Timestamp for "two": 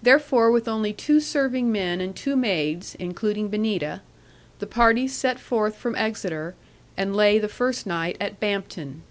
0.92-1.18, 2.14-2.36